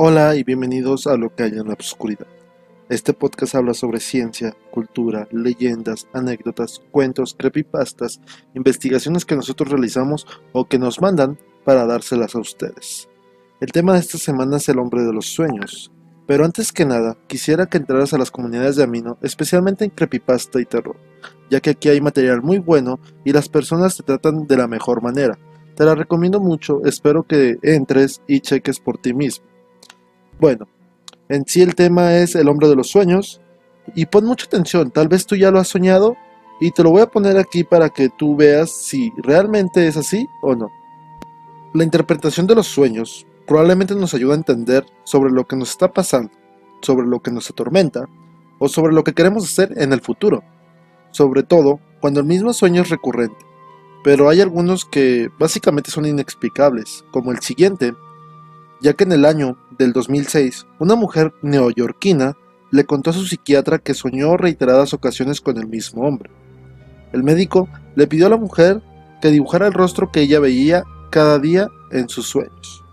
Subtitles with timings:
[0.00, 2.28] Hola y bienvenidos a Lo que hay en la oscuridad.
[2.88, 8.20] Este podcast habla sobre ciencia, cultura, leyendas, anécdotas, cuentos, creepypastas,
[8.54, 13.08] investigaciones que nosotros realizamos o que nos mandan para dárselas a ustedes.
[13.60, 15.90] El tema de esta semana es el hombre de los sueños.
[16.28, 20.60] Pero antes que nada, quisiera que entraras a las comunidades de Amino, especialmente en creepypasta
[20.60, 20.96] y terror,
[21.50, 25.02] ya que aquí hay material muy bueno y las personas te tratan de la mejor
[25.02, 25.36] manera.
[25.74, 29.57] Te la recomiendo mucho, espero que entres y cheques por ti mismo.
[30.40, 30.68] Bueno,
[31.28, 33.40] en sí el tema es el hombre de los sueños.
[33.94, 36.16] Y pon mucha atención, tal vez tú ya lo has soñado
[36.60, 40.26] y te lo voy a poner aquí para que tú veas si realmente es así
[40.42, 40.70] o no.
[41.72, 45.90] La interpretación de los sueños probablemente nos ayuda a entender sobre lo que nos está
[45.90, 46.30] pasando,
[46.82, 48.06] sobre lo que nos atormenta
[48.58, 50.42] o sobre lo que queremos hacer en el futuro.
[51.10, 53.46] Sobre todo cuando el mismo sueño es recurrente.
[54.04, 57.94] Pero hay algunos que básicamente son inexplicables, como el siguiente,
[58.80, 62.36] ya que en el año del 2006, una mujer neoyorquina
[62.70, 66.30] le contó a su psiquiatra que soñó reiteradas ocasiones con el mismo hombre.
[67.12, 68.82] El médico le pidió a la mujer
[69.20, 72.84] que dibujara el rostro que ella veía cada día en sus sueños.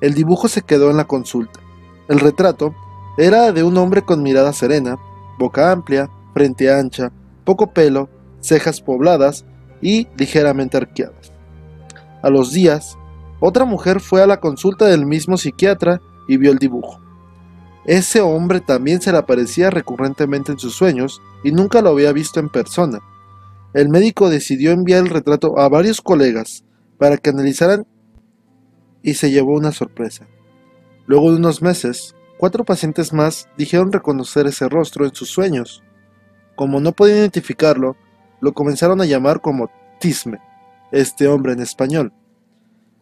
[0.00, 1.60] El dibujo se quedó en la consulta.
[2.08, 2.74] El retrato
[3.18, 4.98] era de un hombre con mirada serena,
[5.38, 7.12] boca amplia, frente ancha,
[7.44, 8.08] poco pelo,
[8.40, 9.44] cejas pobladas
[9.80, 11.32] y ligeramente arqueadas.
[12.22, 12.96] A los días,
[13.40, 17.00] otra mujer fue a la consulta del mismo psiquiatra y vio el dibujo.
[17.86, 22.38] Ese hombre también se le aparecía recurrentemente en sus sueños y nunca lo había visto
[22.38, 23.00] en persona.
[23.72, 26.64] El médico decidió enviar el retrato a varios colegas
[26.98, 27.86] para que analizaran
[29.02, 30.28] y se llevó una sorpresa.
[31.06, 35.82] Luego de unos meses, cuatro pacientes más dijeron reconocer ese rostro en sus sueños.
[36.56, 37.96] Como no podían identificarlo,
[38.40, 40.38] lo comenzaron a llamar como Tisme,
[40.92, 42.12] este hombre en español.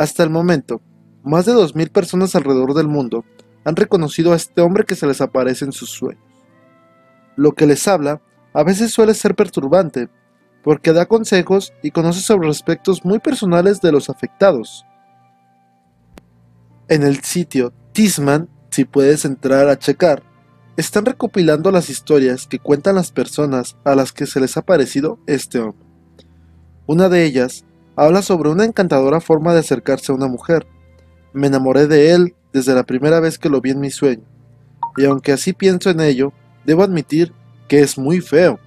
[0.00, 0.80] Hasta el momento,
[1.22, 3.22] más de 2.000 personas alrededor del mundo
[3.66, 6.24] han reconocido a este hombre que se les aparece en sus sueños.
[7.36, 8.22] Lo que les habla
[8.54, 10.08] a veces suele ser perturbante,
[10.64, 14.86] porque da consejos y conoce sobre aspectos muy personales de los afectados.
[16.88, 20.22] En el sitio Tisman, si puedes entrar a checar,
[20.78, 25.18] están recopilando las historias que cuentan las personas a las que se les ha parecido
[25.26, 25.86] este hombre.
[26.86, 27.66] Una de ellas
[28.00, 30.66] habla sobre una encantadora forma de acercarse a una mujer.
[31.34, 34.24] Me enamoré de él desde la primera vez que lo vi en mi sueño,
[34.96, 36.32] y aunque así pienso en ello,
[36.64, 37.34] debo admitir
[37.68, 38.58] que es muy feo.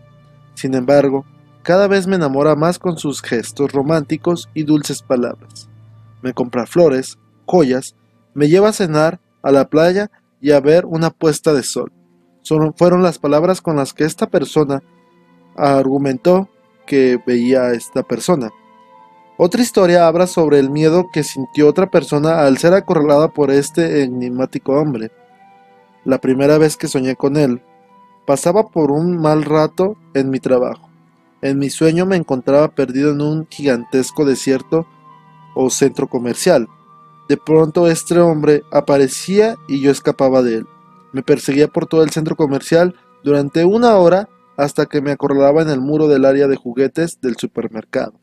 [0.53, 1.25] Sin embargo,
[1.63, 5.67] cada vez me enamora más con sus gestos románticos y dulces palabras.
[6.21, 7.17] Me compra flores,
[7.47, 7.95] joyas,
[8.35, 10.11] me lleva a cenar, a la playa
[10.41, 11.91] y a ver una puesta de sol.
[12.75, 14.83] Fueron las palabras con las que esta persona
[15.57, 16.49] argumentó
[16.85, 18.51] que veía a esta persona.
[19.35, 24.03] Otra historia habla sobre el miedo que sintió otra persona al ser acorralada por este
[24.03, 25.11] enigmático hombre.
[26.05, 27.63] La primera vez que soñé con él,
[28.27, 30.87] pasaba por un mal rato en mi trabajo.
[31.41, 34.85] En mi sueño me encontraba perdido en un gigantesco desierto
[35.55, 36.67] o centro comercial.
[37.27, 40.67] De pronto este hombre aparecía y yo escapaba de él.
[41.11, 45.69] Me perseguía por todo el centro comercial durante una hora hasta que me acorralaba en
[45.69, 48.22] el muro del área de juguetes del supermercado.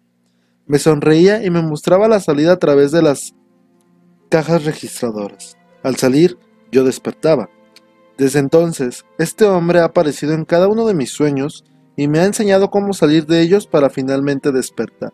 [0.70, 3.34] Me sonreía y me mostraba la salida a través de las
[4.28, 5.56] cajas registradoras.
[5.82, 6.38] Al salir,
[6.70, 7.50] yo despertaba.
[8.16, 11.64] Desde entonces, este hombre ha aparecido en cada uno de mis sueños
[11.96, 15.12] y me ha enseñado cómo salir de ellos para finalmente despertar.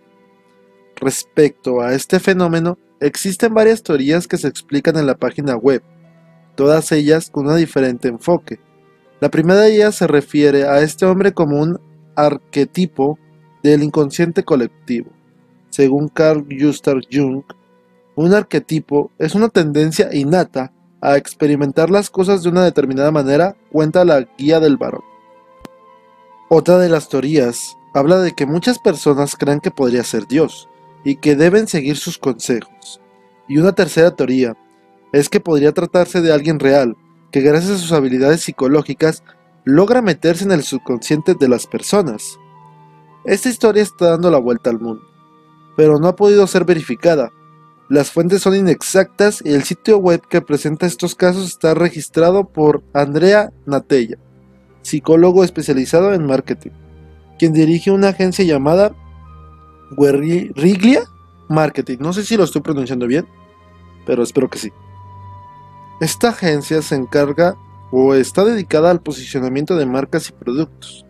[0.97, 5.83] Respecto a este fenómeno, existen varias teorías que se explican en la página web,
[6.55, 8.61] todas ellas con un diferente enfoque.
[9.21, 11.81] La primera de ellas se refiere a este hombre como un
[12.15, 13.19] arquetipo
[13.63, 15.16] del inconsciente colectivo.
[15.77, 17.43] Según Carl Gustav Jung,
[18.15, 20.73] un arquetipo es una tendencia innata
[21.03, 25.03] a experimentar las cosas de una determinada manera, cuenta la guía del varón.
[26.49, 30.67] Otra de las teorías habla de que muchas personas creen que podría ser Dios
[31.05, 33.03] y que deben seguir sus consejos.
[33.47, 34.57] Y una tercera teoría
[35.13, 36.97] es que podría tratarse de alguien real,
[37.31, 39.23] que gracias a sus habilidades psicológicas
[39.65, 42.39] logra meterse en el subconsciente de las personas.
[43.27, 45.16] Esta historia está dando la vuelta al mundo
[45.77, 47.31] pero no ha podido ser verificada.
[47.89, 52.83] Las fuentes son inexactas y el sitio web que presenta estos casos está registrado por
[52.93, 54.17] Andrea Natella,
[54.83, 56.73] psicólogo especializado en marketing,
[57.39, 58.93] quien dirige una agencia llamada
[59.97, 61.03] Guerriglia
[61.49, 61.99] Marketing.
[62.01, 63.29] No sé si lo estoy pronunciando bien,
[64.05, 64.73] pero espero que sí.
[66.01, 67.57] Esta agencia se encarga
[67.93, 71.07] o está dedicada al posicionamiento de marcas y productos.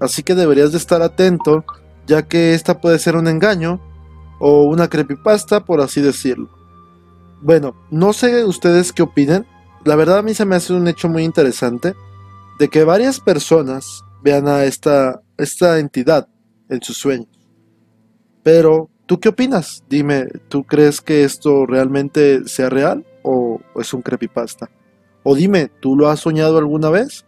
[0.00, 1.64] Así que deberías de estar atento,
[2.06, 3.80] ya que esta puede ser un engaño
[4.38, 6.48] o una creepypasta, por así decirlo.
[7.42, 9.46] bueno, no sé ustedes qué opinen.
[9.84, 11.94] La verdad a mí se me hace un hecho muy interesante
[12.58, 16.28] de que varias personas vean a esta, esta entidad
[16.70, 17.28] en sus sueños.
[18.42, 19.84] Pero, ¿tú qué opinas?
[19.88, 24.70] Dime, ¿tú crees que esto realmente sea real o es un creepypasta?
[25.22, 27.26] O dime, ¿tú lo has soñado alguna vez?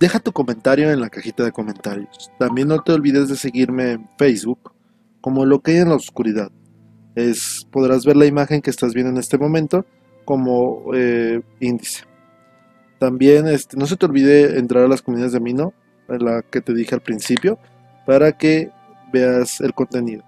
[0.00, 2.30] Deja tu comentario en la cajita de comentarios.
[2.38, 4.73] También no te olvides de seguirme en Facebook
[5.24, 6.52] como lo que hay en la oscuridad.
[7.14, 9.86] Es, podrás ver la imagen que estás viendo en este momento
[10.26, 12.04] como eh, índice.
[12.98, 15.72] También este, no se te olvide entrar a las comunidades de Mino,
[16.10, 17.58] en la que te dije al principio,
[18.04, 18.70] para que
[19.14, 20.22] veas el contenido.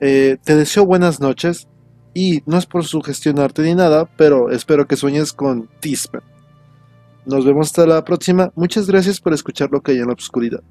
[0.00, 1.68] Eh, te deseo buenas noches
[2.14, 6.22] y no es por sugestionarte ni nada, pero espero que sueñes con Tisman.
[7.26, 8.50] Nos vemos hasta la próxima.
[8.54, 10.62] Muchas gracias por escuchar lo que hay en la oscuridad.